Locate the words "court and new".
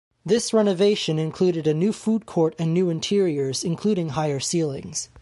2.25-2.89